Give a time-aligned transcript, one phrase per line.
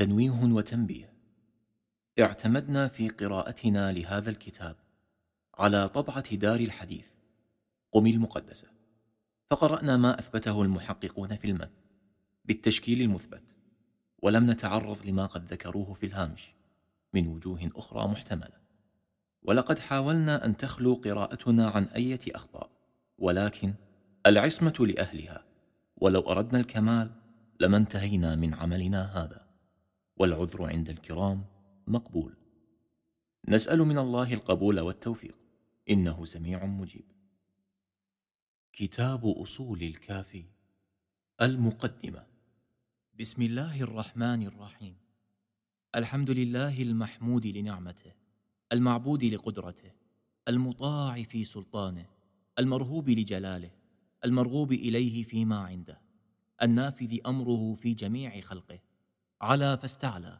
[0.00, 1.12] تنويه وتنبيه.
[2.20, 4.76] اعتمدنا في قراءتنا لهذا الكتاب
[5.58, 7.06] على طبعة دار الحديث
[7.92, 8.68] قم المقدسة.
[9.50, 11.70] فقرأنا ما أثبته المحققون في المتن
[12.44, 13.42] بالتشكيل المثبت
[14.22, 16.52] ولم نتعرض لما قد ذكروه في الهامش
[17.14, 18.60] من وجوه أخرى محتملة.
[19.42, 22.70] ولقد حاولنا أن تخلو قراءتنا عن أية أخطاء
[23.18, 23.74] ولكن
[24.26, 25.44] العصمة لأهلها
[25.96, 27.10] ولو أردنا الكمال
[27.60, 29.49] لما انتهينا من عملنا هذا.
[30.20, 31.44] والعذر عند الكرام
[31.86, 32.34] مقبول.
[33.48, 35.34] نسأل من الله القبول والتوفيق.
[35.90, 37.04] إنه سميع مجيب.
[38.72, 40.44] كتاب أصول الكافي
[41.40, 42.26] المقدمة.
[43.20, 44.96] بسم الله الرحمن الرحيم.
[45.94, 48.12] الحمد لله المحمود لنعمته.
[48.72, 49.90] المعبود لقدرته.
[50.48, 52.06] المطاع في سلطانه.
[52.58, 53.70] المرهوب لجلاله.
[54.24, 56.00] المرغوب إليه فيما عنده.
[56.62, 58.89] النافذ أمره في جميع خلقه.
[59.40, 60.38] علا فاستعلى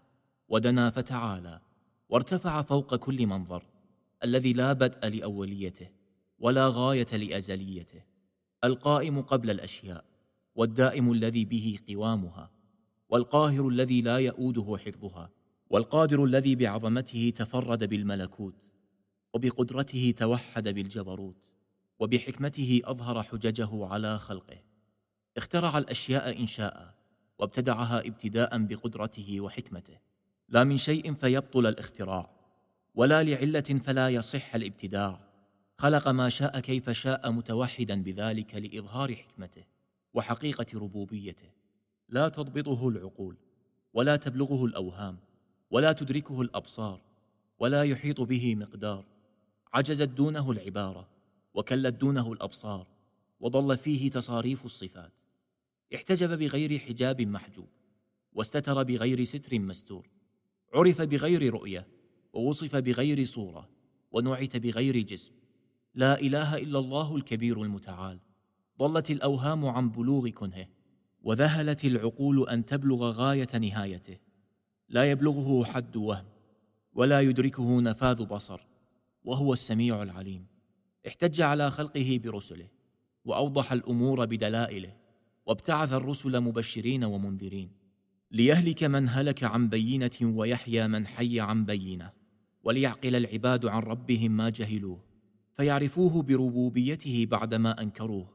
[0.48, 1.60] ودنا فتعالى
[2.08, 3.64] وارتفع فوق كل منظر
[4.24, 5.88] الذي لا بدء لأوليته
[6.38, 8.02] ولا غاية لأزليته
[8.64, 10.04] القائم قبل الأشياء
[10.54, 12.50] والدائم الذي به قوامها
[13.08, 15.30] والقاهر الذي لا يؤوده حفظها
[15.70, 18.70] والقادر الذي بعظمته تفرد بالملكوت
[19.34, 21.52] وبقدرته توحد بالجبروت
[21.98, 24.58] وبحكمته أظهر حججه على خلقه.
[25.36, 26.99] اخترع الأشياء انشاء
[27.40, 29.98] وابتدعها ابتداء بقدرته وحكمته.
[30.48, 32.30] لا من شيء فيبطل الاختراع
[32.94, 35.20] ولا لعلة فلا يصح الابتداع.
[35.78, 39.64] خلق ما شاء كيف شاء متوحدا بذلك لإظهار حكمته
[40.14, 41.48] وحقيقة ربوبيته.
[42.08, 43.36] لا تضبطه العقول
[43.92, 45.18] ولا تبلغه الأوهام
[45.70, 47.00] ولا تدركه الأبصار
[47.58, 49.04] ولا يحيط به مقدار.
[49.72, 51.08] عجزت دونه العبارة
[51.54, 52.86] وكلت دونه الأبصار
[53.40, 55.12] وضل فيه تصاريف الصفات.
[55.94, 57.68] احتجب بغير حجاب محجوب
[58.32, 60.08] واستتر بغير ستر مستور
[60.74, 61.86] عرف بغير رؤية
[62.32, 63.68] ووصف بغير صورة
[64.12, 65.32] ونعت بغير جسم.
[65.94, 68.18] لا إله إلا الله الكبير المتعال
[68.78, 70.68] ضلت الأوهام عن بلوغ كنهه
[71.22, 74.18] وذهلت العقول أن تبلغ غاية نهايته.
[74.88, 76.24] لا يبلغه حد وهم
[76.92, 78.60] ولا يدركه نفاذ بصر
[79.24, 80.46] وهو السميع العليم.
[81.06, 82.68] احتج على خلقه برسله
[83.24, 84.99] وأوضح الأمور بدلائله.
[85.46, 87.70] وابتعث الرسل مبشرين ومنذرين
[88.30, 92.10] ليهلك من هلك عن بينة ويحيى من حي عن بينة
[92.64, 95.04] وليعقل العباد عن ربهم ما جهلوه
[95.56, 98.28] فيعرفوه بربوبيته بعدما أنكروه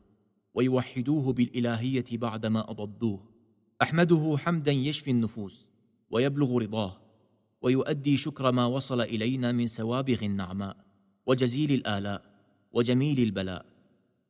[0.54, 3.24] ويوحدوه بالإلهية بعدما أضدوه
[3.82, 5.68] أحمده حمدا يشفي النفوس
[6.10, 7.02] ويبلغ رضاه
[7.62, 10.78] ويؤدي شكر ما وصل إلينا من سوابغ النعماء
[11.26, 12.22] وجزيل الآلاء
[12.72, 13.66] وجميل البلاء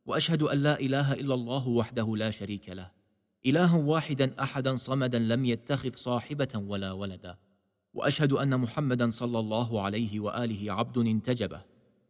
[0.05, 2.91] وأشهد أن لا إله إلا الله وحده لا شريك له.
[3.45, 7.37] إلها واحدا أحدا صمدا لم يتخذ صاحبة ولا ولدا.
[7.95, 11.61] وأشهد أن محمدا صلى الله عليه وآله عبد انتجبه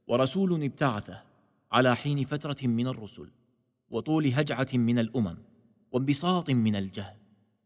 [0.07, 1.21] ورسول ابتعثه
[1.71, 3.29] على حين فترة من الرسل
[3.89, 5.37] وطول هجعة من الأمم
[5.91, 7.17] وانبساط من الجهل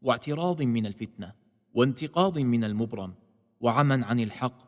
[0.02, 1.32] واعتراض من الفتنة
[1.74, 3.14] وانتقاض من المبرم
[3.60, 4.58] وعمى عن الحق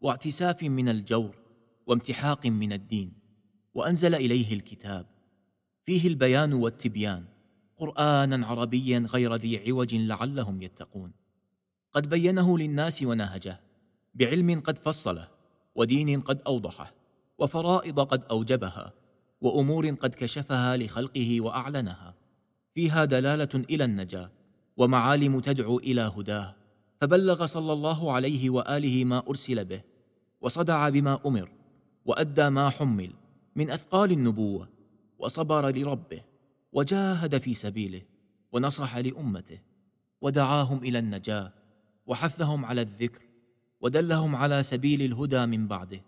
[0.00, 1.34] واعتساف من الجور
[1.86, 3.12] وامتحاق من الدين
[3.76, 5.06] وأنزل إليه الكتاب.
[5.84, 7.24] فيه البيان والتبيان.
[7.76, 11.12] قرانا عربيا غير ذي عوج لعلهم يتقون.
[11.92, 13.60] قد بينه للناس ونهجه.
[14.14, 15.28] بعلم قد فصله.
[15.74, 16.94] ودين قد أوضحه.
[17.38, 18.92] وفرائض قد أوجبها.
[19.40, 22.14] وأمور قد كشفها لخلقه وأعلنها.
[22.74, 24.30] فيها دلالة إلى النجاة.
[24.76, 26.54] ومعالم تدعو إلى هداه.
[27.00, 29.80] فبلغ صلى الله عليه وآله ما أرسل به.
[30.40, 31.50] وصدع بما أمر.
[32.04, 33.12] وأدى ما حمل.
[33.56, 34.68] من أثقال النبوة
[35.18, 36.22] وصبر لربه
[36.72, 38.02] وجاهد في سبيله
[38.52, 39.58] ونصح لأمته
[40.20, 41.52] ودعاهم إلى النجاة
[42.06, 43.22] وحثهم على الذكر
[43.80, 46.00] ودلهم على سبيل الهدى من بعده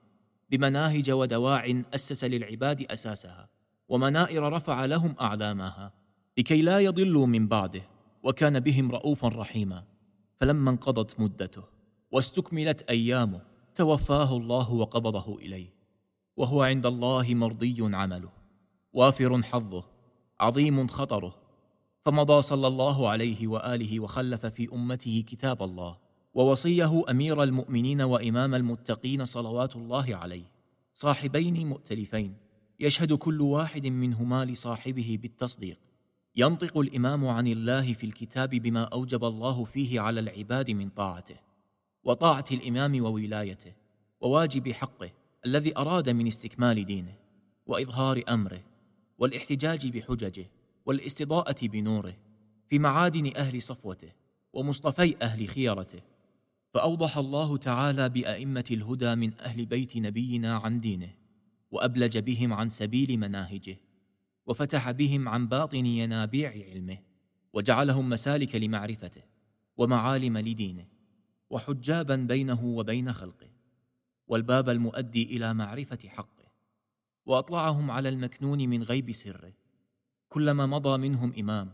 [0.51, 3.49] بمناهج ودواع أسس للعباد أساسها
[3.89, 5.93] ومنائر رفع لهم أعلامها
[6.39, 7.83] لكي لا يضلوا من بعده
[8.23, 9.85] وكان بهم رؤوفا رحيما.
[10.37, 11.63] فلما انقضت مدته
[12.13, 13.41] واستكملت أيامه
[13.75, 15.78] توفاه الله وقبضه إليه.
[16.39, 18.29] وهو عند الله مرضي عمله
[18.93, 19.85] وافر حظه
[20.41, 21.35] عظيم خطره.
[22.05, 25.99] فمضى صلى الله عليه وآله وخلف في أمته كتاب الله
[26.35, 30.45] ووصيه أمير المؤمنين وإمام المتقين صلوات الله عليه.
[30.95, 32.35] صاحبين مؤتلفين
[32.81, 35.79] يشهد كل واحد منهما لصاحبه بالتصديق.
[36.37, 41.37] ينطق الإمام عن الله في الكتاب بما أوجب الله فيه على العباد من طاعته
[42.05, 43.73] وطاعة الإمام وولايته
[44.21, 45.18] وواجب حقه.
[45.47, 47.15] الذي أراد من استكمال دينه
[47.67, 48.61] وإظهار أمره
[49.19, 50.51] والاحتجاج بحججه
[50.87, 52.17] والاستضاءة بنوره
[52.69, 54.13] في معادن أهل صفوته
[54.53, 56.01] ومصطفي أهل خيرته
[56.75, 61.15] فأوضح الله تعالى بأئمة الهدى من أهل بيت نبينا عن دينه
[61.71, 63.77] وأبلج بهم عن سبيل مناهجه
[64.47, 66.99] وفتح بهم عن باطن ينابيع علمه
[67.53, 69.23] وجعلهم مسالك لمعرفته
[69.77, 70.87] ومعالم لدينه
[71.51, 73.58] وحجابا بينه وبين خلقه.
[74.29, 76.39] والباب المؤدي إلى معرفة حقه
[77.27, 79.53] وأطلعهم على المكنون من غيب سره.
[80.29, 81.73] كلما مضى منهم إمام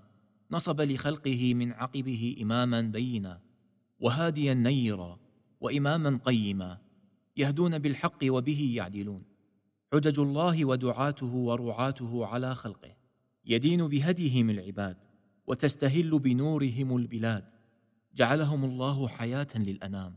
[0.51, 3.41] نصب لخلقه من عقبه إماما بينا
[4.01, 5.19] وهاديا نيرا
[5.61, 6.79] وإماما قيما
[7.37, 9.23] يهدون بالحق وبه يعدلون.
[9.93, 12.97] حجج الله ودعاته ورعاته على خلقه
[13.45, 14.97] يدين بهديهم العباد
[15.47, 17.45] وتستهل بنورهم البلاد.
[18.15, 20.17] جعلهم الله حياة للأنام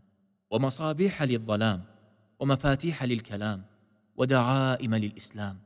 [0.52, 1.97] ومصابيح للظلام.
[2.40, 3.64] ومفاتيح للكلام
[4.18, 5.60] ودعائم للإسلام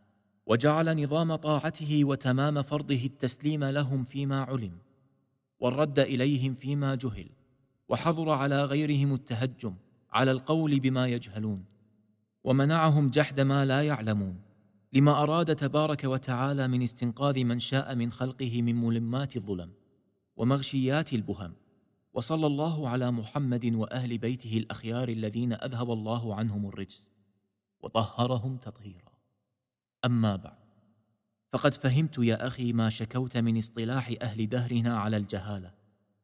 [0.45, 4.77] وجعل نظام طاعته وتمام فرضه التسليم لهم فيما علم
[5.59, 7.29] والرد إليهم فيما جهل
[7.89, 9.75] وحظر على غيرهم التهجم
[10.11, 11.63] على القول بما يجهلون
[12.43, 14.41] ومنعهم جحد ما لا يعلمون
[14.93, 19.71] لما أراد تبارك وتعالى من استنقاذ من شاء من خلقه من ملمات الظلم
[20.35, 21.53] ومغشيات البهم
[22.13, 27.09] وصلى الله على محمد وأهل بيته الأخيار الذين أذهب الله عنهم الرجس
[27.79, 29.11] وطهرهم تطهيرا.
[30.05, 30.61] أما بعد
[31.53, 35.73] فقد فهمت يا أخي ما شكوت من اصطلاح أهل دهرنا على الجهالة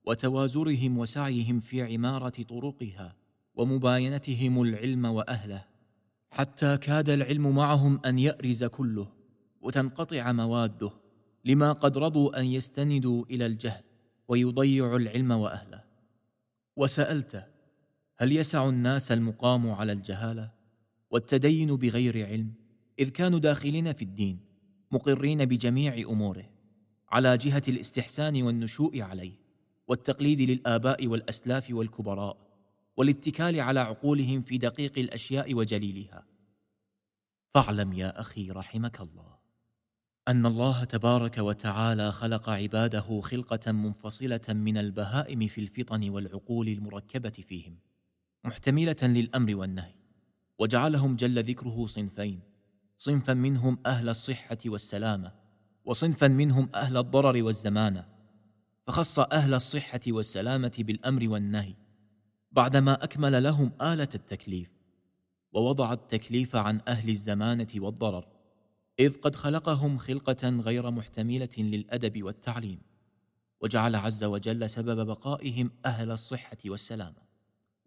[0.05, 3.15] وتوازرهم وسعيهم في عمارة طرقها
[3.55, 5.65] ومباينتهم العلم وأهله
[6.31, 9.07] حتى كاد العلم معهم أن يأرز كله
[9.61, 10.91] وتنقطع مواده
[11.45, 13.83] لما قد رضوا أن يستندوا إلى الجهل.
[14.27, 15.83] ويضيعوا العلم وأهله.
[16.75, 17.47] وسألت
[18.17, 20.51] هل يسع الناس المقام على الجهالة
[21.09, 22.53] والتدين بغير علم
[22.99, 24.39] إذ كانوا داخلين في الدين
[24.91, 26.49] مقرين بجميع أموره
[27.09, 29.39] على جهة الاستحسان والنشوء عليه
[29.87, 32.37] والتقليد للآباء والأسلاف والكبراء
[32.97, 36.25] والاتكال على عقولهم في دقيق الأشياء وجليلها.
[37.53, 39.36] فاعلم يا أخي رحمك الله.
[40.27, 47.77] أن الله تبارك وتعالى خلق عباده خلقة منفصلة من البهائم في الفطن والعقول المركبة فيهم
[48.43, 49.93] محتملة للأمر والنهي
[50.59, 52.39] وجعلهم جل ذكره صنفين
[52.97, 55.31] صنفا منهم أهل الصحة والسلامة
[55.85, 58.05] وصنفا منهم أهل الضرر والزمانة
[58.87, 61.73] فخص أهل الصحة والسلامة بالأمر والنهي
[62.51, 64.69] بعدما أكمل لهم آلة التكليف
[65.53, 68.36] ووضع التكليف عن أهل الزمانة والضرر.
[68.99, 72.79] إذ قد خلقهم خلقة غير محتملة للأدب والتعليم
[73.61, 77.27] وجعل عز وجل سبب بقائهم أهل الصحة والسلامه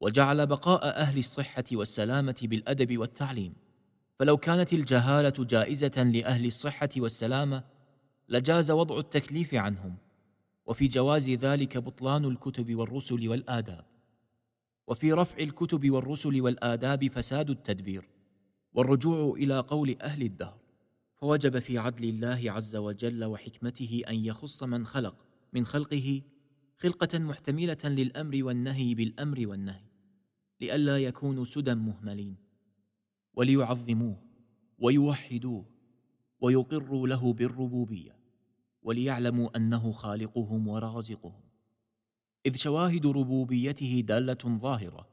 [0.01, 3.55] وجعل بقاء أهل الصحة والسلامة بالأدب والتعليم.
[4.19, 7.65] فلو كانت الجهالة جائزة لأهل الصحة والسلامة
[8.29, 9.97] لجاز وضع التكليف عنهم
[10.67, 13.85] وفي جواز ذلك بطلان الكتب والرسل والآداب.
[14.87, 18.09] وفي رفع الكتب والرسل والآداب فساد التدبير
[18.73, 20.59] والرجوع إلى قول أهل الدهر.
[21.21, 25.15] فوجب في عدل الله عز وجل وحكمته أن يخص من خلق
[25.53, 26.23] من خلقه
[26.79, 29.85] خلقة محتملة للأمر والنهي بالأمر والنهي
[30.61, 32.37] لئلا يكونوا سدى مهملين
[33.35, 34.17] وليعظموه
[34.79, 35.65] ويوحدوه
[36.41, 38.17] ويقروا له بالربوبية
[38.83, 41.43] وليعلموا أنه خالقهم ورازقهم.
[42.47, 45.09] إذ شواهد ربوبيته دالة ظاهرة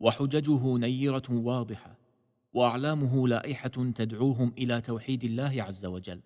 [0.00, 2.01] وحججه نيرة واضحة
[2.52, 6.20] وأعلامه لائحة تدعوهم إلى توحيد الله عز وجل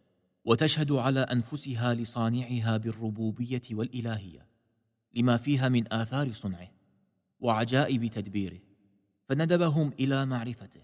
[0.44, 4.46] وتشهد على أنفسها لصانعها بالربوبية والإلهية
[5.14, 6.70] لما فيها من آثار صنعه
[7.40, 8.58] وعجائب تدبيره
[9.28, 10.80] فندبهم إلى معرفته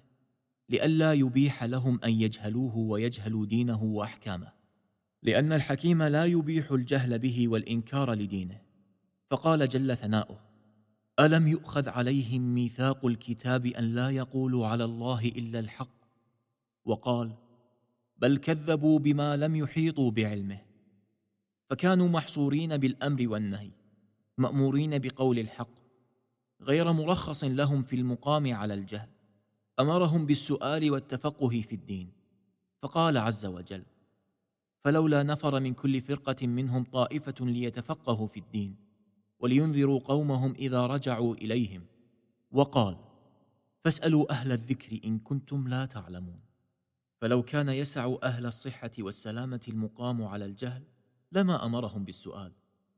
[0.69, 4.53] لئلا يبيح لهم أن يجهلوه ويجهلوا دينه وأحكامه
[5.23, 8.61] لأن الحكيم لا يبيح الجهل به والإنكار لدينه
[9.31, 10.52] فقال جل ثناؤه
[11.21, 16.03] ألم يؤخذ عليهم ميثاق الكتاب أن لا يقولوا على الله إلا الحق؟
[16.85, 17.33] وقال
[18.19, 20.59] بل كذبوا بما لم يحيطوا بعلمه.
[21.71, 23.71] فكانوا محصورين بالأمر والنهي
[24.39, 25.71] مأمورين بقول الحق
[26.61, 29.09] غير مرخص لهم في المقام على الجهل.
[29.81, 32.13] أمرهم بالسؤال والتفقه في الدين.
[32.83, 33.83] فقال عز وجل
[34.85, 38.82] فلولا نفر من كل فرقة منهم طائفة ليتفقهوا في الدين.
[39.43, 41.87] ولينذروا قومهم إذا رجعوا إليهم.
[42.51, 42.97] وقال
[43.85, 46.41] فاسألوا أهل الذكر إن كنتم لا تعلمون.
[47.21, 50.83] فلو كان يسع أهل الصحة والسلامة المقام على الجهل
[51.33, 52.53] لما أمرهم بالسؤال.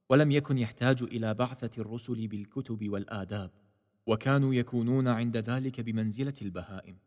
[0.09, 3.51] ولم يكن يحتاج إلى بعثة الرسل بالكتب والآداب
[4.07, 6.99] وكانوا يكونون عند ذلك بمنزلة البهائم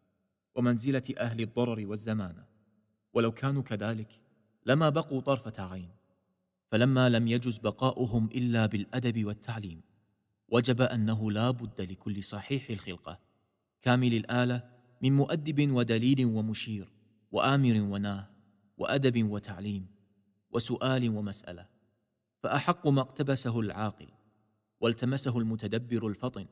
[0.55, 2.45] ومنزلة أهل الضرر والزمانه
[3.13, 4.21] ولو كانوا كذلك
[4.65, 5.96] لما بقوا طرفة عين.
[6.71, 9.81] فلما لم يجز بقاؤهم إلا بالأدب والتعليم
[10.49, 13.19] وجب أنه لا بد لكل صحيح الخلقة
[13.81, 14.63] كامل الآلة
[15.01, 16.93] من مؤدب ودليل ومشير
[17.31, 18.29] وآمر وناه
[18.77, 19.87] وأدب وتعليم
[20.51, 21.65] وسؤال ومسألة.
[22.43, 24.07] فأحق ما اقتبسه العاقل
[24.81, 26.45] والتمسه المتدبر الفطن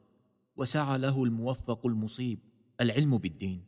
[0.58, 2.40] وسعى له الموفق المصيب
[2.82, 3.64] العلم بالدين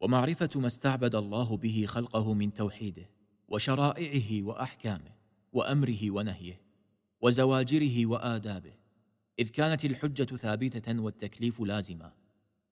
[0.00, 3.10] ومعرفة ما استعبد الله به خلقه من توحيده
[3.48, 5.17] وشرائعه وأحكامه.
[5.52, 6.60] وأمره ونهيه
[7.20, 8.72] وزواجره وآدابه
[9.38, 12.12] إذ كانت الحجة ثابتة والتكليف لازما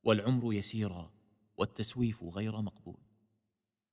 [0.04, 1.12] والعمر يسيرا
[1.56, 2.96] والتسويف غير مقبول.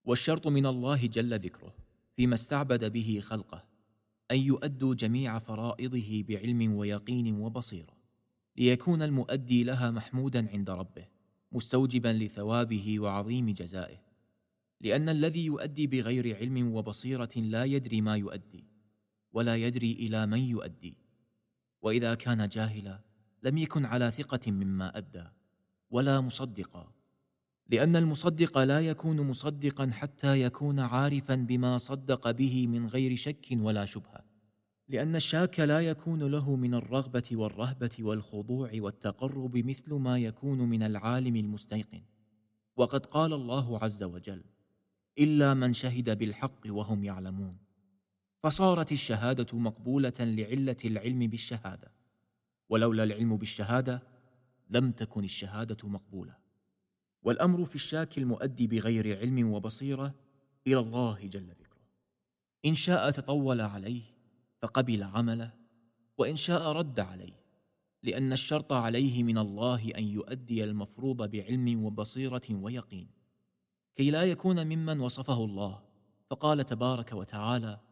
[0.04, 1.74] والشرط من الله جل ذكره
[2.16, 3.64] فيما استعبد به خلقه
[4.30, 7.96] أن يؤدوا جميع فرائضه بعلم ويقين وبصيرة
[8.56, 11.08] ليكون المؤدي لها محمودا عند ربه
[11.52, 14.04] مستوجبا لثوابه وعظيم جزائه
[14.80, 18.64] لأن الذي يؤدي بغير علم وبصيرة لا يدري ما يؤدي.
[19.34, 20.96] ولا يدري إلى من يؤدي.
[21.82, 23.00] وإذا كان جاهلا
[23.42, 25.24] لم يكن على ثقة مما أدى
[25.90, 26.92] ولا مصدقا.
[27.68, 33.84] لأن المصدق لا يكون مصدقا حتى يكون عارفا بما صدق به من غير شك ولا
[33.84, 34.24] شبهة.
[34.88, 41.36] لأن الشاك لا يكون له من الرغبة والرهبة والخضوع والتقرب مثل ما يكون من العالم
[41.36, 42.02] المستيقن.
[42.76, 44.44] وقد قال الله عز وجل
[45.18, 47.63] إلا من شهد بالحق وهم يعلمون.
[48.44, 51.92] فصارت الشهادة مقبولة لعلة العلم بالشهادة
[52.68, 54.02] ولولا العلم بالشهادة
[54.70, 56.36] لم تكن الشهادة مقبولة.
[57.22, 60.14] والأمر في الشاك المؤدي بغير علم وبصيرة
[60.66, 61.80] إلى الله جل ذكره.
[62.64, 64.02] إن شاء تطول عليه
[64.62, 65.52] فقبل عمله
[66.18, 67.40] وإن شاء رد عليه
[68.02, 73.08] لأن الشرط عليه من الله أن يؤدي المفروض بعلم وبصيرة ويقين.
[73.96, 75.82] كي لا يكون ممن وصفه الله
[76.30, 77.83] فقال تبارك وتعالى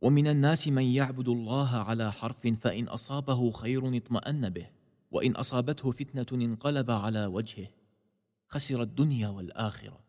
[0.00, 4.66] ومن الناس من يعبد الله على حرف فإن أصابه خير اطمأن به
[5.10, 7.68] وإن أصابته فتنة انقلب على وجهه.
[8.46, 10.00] خسر الدنيا والآخرة.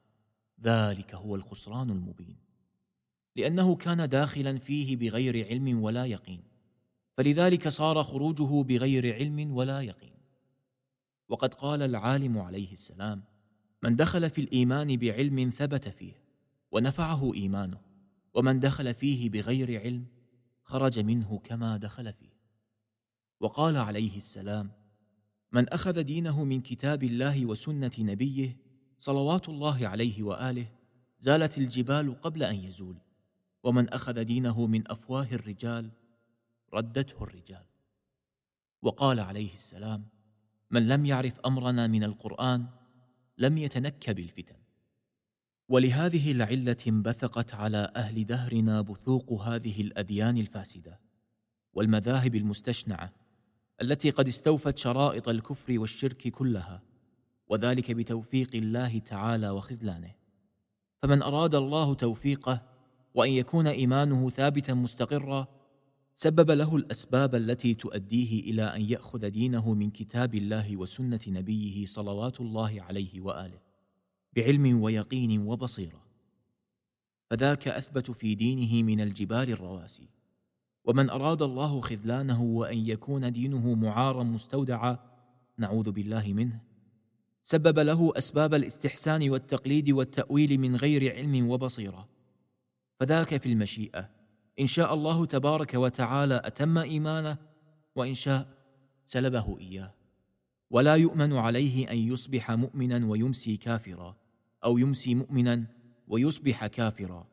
[0.64, 2.38] ذلك هو الخسران المبين.
[3.36, 6.44] لأنه كان داخلا فيه بغير علم ولا يقين.
[7.18, 10.14] فلذلك صار خروجه بغير علم ولا يقين.
[11.30, 13.24] وقد قال العالم عليه السلام
[13.84, 16.14] من دخل في الإيمان بعلم ثبت فيه
[16.72, 17.89] ونفعه إيمانه.
[18.34, 20.06] ومن دخل فيه بغير علم
[20.64, 22.40] خرج منه كما دخل فيه.
[23.40, 24.72] وقال عليه السلام
[25.52, 28.58] من أخذ دينه من كتاب الله وسنة نبيه
[29.00, 30.72] صلوات الله عليه وآله
[31.20, 32.98] زالت الجبال قبل أن يزول
[33.64, 35.90] ومن أخذ دينه من أفواه الرجال
[36.74, 37.66] ردته الرجال.
[38.82, 40.06] وقال عليه السلام
[40.72, 42.68] من لم يعرف أمرنا من القرآن
[43.38, 44.69] لم يتنكب الفتن.
[45.70, 51.00] ولهذه العلة انبثقت على أهل دهرنا بثوق هذه الأديان الفاسدة
[51.74, 53.14] والمذاهب المستشنعة
[53.82, 56.82] التي قد استوفت شرائط الكفر والشرك كلها
[57.48, 60.12] وذلك بتوفيق الله تعالى وخذلانه.
[61.02, 62.62] فمن أراد الله توفيقه
[63.16, 65.48] وأن يكون إيمانه ثابتا مستقرا
[66.14, 72.42] سبب له الأسباب التي تؤديه إلى أن يأخذ دينه من كتاب الله وسنة نبيه صلوات
[72.42, 73.69] الله عليه وآله.
[74.36, 76.02] بعلم ويقين وبصيرة.
[77.30, 80.10] فذاك أثبت في دينه من الجبال الرواسي.
[80.86, 84.98] ومن أراد الله خذلانه وأن يكون دينه معارا مستودعا
[85.58, 86.60] نعوذ بالله منه
[87.44, 92.08] سبب له أسباب الاستحسان والتقليد والتأويل من غير علم وبصيرة.
[93.00, 94.10] فذاك في المشيئة.
[94.60, 97.38] إن شاء الله تبارك وتعالى أتم إيمانه
[97.96, 98.48] وإن شاء
[99.06, 99.94] سلبه إياه.
[100.70, 104.16] ولا يؤمن عليه أن يصبح مؤمنا ويمسي كافرا
[104.64, 105.66] أو يمسي مؤمنا
[106.08, 107.28] ويصبح كافرا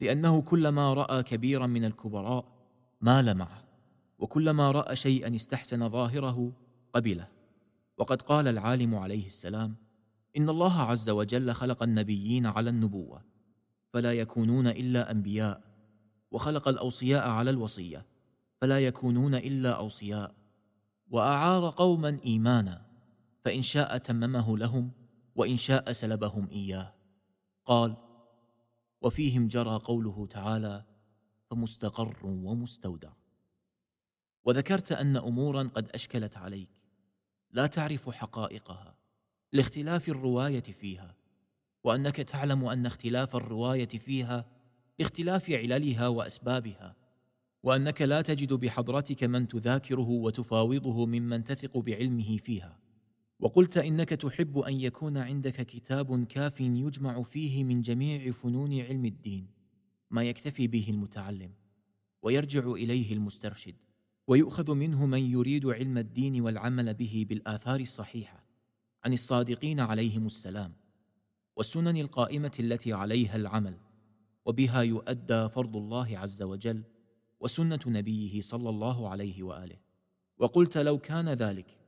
[0.00, 2.44] لأنه كلما رأى كبيرا من الكبراء
[3.00, 3.64] مال معه
[4.18, 6.52] وكلما رأى شيئا استحسن ظاهره
[6.94, 7.28] قبله.
[7.98, 9.74] وقد قال العالم عليه السلام
[10.36, 13.24] إن الله عز وجل خلق النبيين على النبوة
[13.92, 15.62] فلا يكونون إلا أنبياء
[16.30, 18.06] وخلق الأوصياء على الوصية
[18.60, 20.34] فلا يكونون إلا أوصياء.
[21.10, 22.86] وأعار قوما إيمانا
[23.44, 24.90] فإن شاء تممه لهم
[25.36, 26.92] وإن شاء سلبهم إياه.
[27.64, 27.96] قال
[29.00, 30.84] وفيهم جرى قوله تعالى
[31.50, 33.12] فمستقر ومستودع.
[34.44, 36.68] وذكرت أن أمورا قد أشكلت عليك
[37.50, 38.94] لا تعرف حقائقها
[39.52, 41.16] لاختلاف الرواية فيها
[41.84, 44.44] وأنك تعلم أن اختلاف الرواية فيها
[44.98, 47.05] لاختلاف عللها وأسبابها.
[47.66, 52.78] وأنك لا تجد بحضرتك من تذاكره وتفاوضه ممن تثق بعلمه فيها.
[53.40, 59.48] وقلت إنك تحب أن يكون عندك كتاب كاف يجمع فيه من جميع فنون علم الدين.
[60.10, 61.50] ما يكتفي به المتعلم.
[62.22, 63.74] ويرجع إليه المسترشد.
[64.26, 68.46] ويؤخذ منه من يريد علم الدين والعمل به بالآثار الصحيحة.
[69.04, 70.72] عن الصادقين عليهم السلام.
[71.56, 73.78] والسنن القائمة التي عليها العمل.
[74.44, 76.95] وبها يؤدى فرض الله عز وجل
[77.46, 79.76] وسنة نبيه صلى الله عليه وآله.
[80.38, 81.78] وقلت لو كان ذلك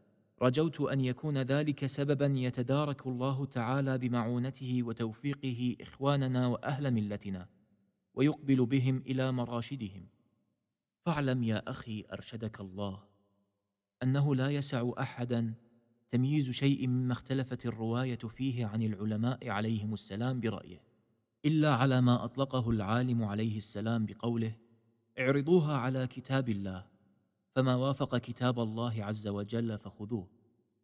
[0.43, 7.49] رجوت أن يكون ذلك سببا يتدارك الله تعالى بمعونته وتوفيقه إخواننا وأهل ملتنا
[8.15, 10.07] ويقبل بهم إلى مراشدهم.
[11.07, 13.03] فاعلم يا أخي أرشدك الله
[14.03, 15.55] أنه لا يسع احدا
[16.11, 20.83] تمييز شيء مما اختلفت الرواية فيه عن العلماء عليهم السلام برأيه
[21.45, 24.68] إلا على ما أطلقه العالم عليه السلام بقوله
[25.19, 26.87] اعرضوها على كتاب الله.
[27.55, 30.29] فما وافق كتاب الله عز وجل فخذوه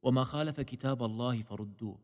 [0.03, 1.99] وما خالف كتاب الله فردوه.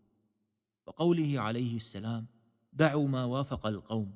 [0.86, 2.26] وقوله عليه السلام
[2.72, 4.14] دعوا ما وافق القوم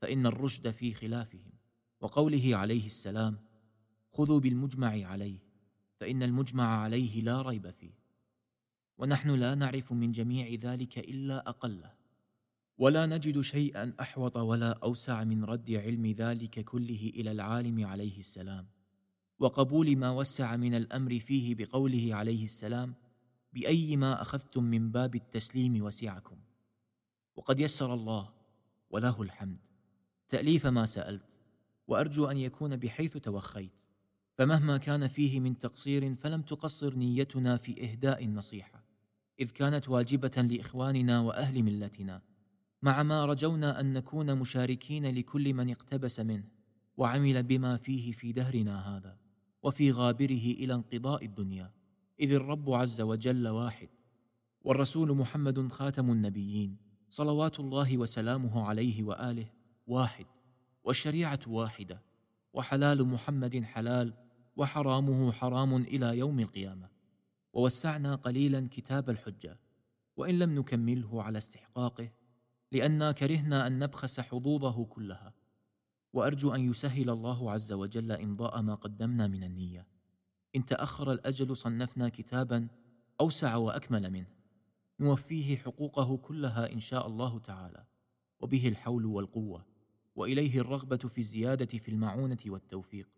[0.00, 1.52] فإن الرشد في خلافهم.
[2.00, 3.38] وقوله عليه السلام
[4.12, 5.38] خذوا بالمجمع عليه
[6.00, 7.94] فإن المجمع عليه لا ريب فيه.
[8.98, 11.95] ونحن لا نعرف من جميع ذلك إلا أقله.
[12.78, 18.66] ولا نجد شيئا أحوط ولا أوسع من رد علم ذلك كله إلى العالم عليه السلام.
[19.38, 22.94] وقبول ما وسع من الأمر فيه بقوله عليه السلام
[23.52, 26.36] بأي ما أخذتم من باب التسليم وسعكم.
[27.36, 28.32] وقد يسر الله
[28.90, 29.58] وله الحمد.
[30.28, 31.22] تأليف ما سألت
[31.88, 33.72] وأرجو أن يكون بحيث توخيت.
[34.34, 38.84] فمهما كان فيه من تقصير فلم تقصر نيتنا في إهداء النصيحة
[39.40, 42.22] إذ كانت واجبة لإخواننا وأهل ملتنا.
[42.82, 46.48] مع ما رجونا أن نكون مشاركين لكل من اقتبس منه
[46.96, 49.18] وعمل بما فيه في دهرنا هذا
[49.62, 51.72] وفي غابره إلى انقضاء الدنيا
[52.20, 53.88] إذ الرب عز وجل واحد
[54.60, 56.76] والرسول محمد خاتم النبيين
[57.08, 59.46] صلوات الله وسلامه عليه وآله
[59.86, 60.26] واحد
[60.84, 62.02] والشريعة واحدة
[62.52, 64.14] وحلال محمد حلال
[64.56, 66.88] وحرامه حرام إلى يوم القيامة.
[67.52, 69.58] ووسعنا قليلا كتاب الحجة
[70.16, 72.10] وإن لم نكمله على استحقاقه
[72.72, 75.34] لأنا كرهنا أن نبخس حظوظه كلها.
[76.12, 79.86] وأرجو أن يسهل الله عز وجل إمضاء ما قدمنا من النية.
[80.56, 82.68] إن تأخر الأجل صنفنا كتابا
[83.20, 84.26] أوسع وأكمل منه.
[85.00, 87.86] نوفيه حقوقه كلها إن شاء الله تعالى.
[88.40, 89.66] وبه الحول والقوة.
[90.16, 93.08] وإليه الرغبة في الزيادة في المعونة والتوفيق.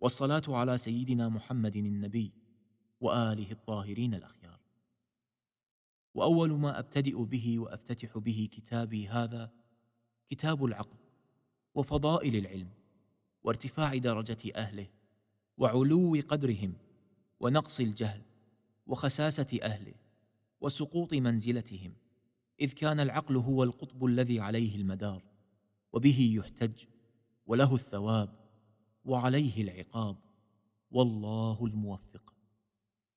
[0.00, 2.32] والصلاة على سيدنا محمد النبي
[3.00, 4.63] وآله الطاهرين الأخيار.
[6.14, 9.52] وأول ما أبتدئ به وأفتتح به كتابي هذا
[10.30, 10.98] كتاب العقل
[11.74, 12.68] وفضائل العلم
[13.42, 14.86] وارتفاع درجة أهله
[15.58, 16.74] وعلو قدرهم
[17.40, 18.22] ونقص الجهل
[18.86, 19.94] وخساسة أهله
[20.60, 21.94] وسقوط منزلتهم
[22.60, 25.22] إذ كان العقل هو القطب الذي عليه المدار
[25.92, 26.84] وبه يحتج
[27.46, 28.28] وله الثواب
[29.04, 30.16] وعليه العقاب
[30.90, 32.23] والله الموفق.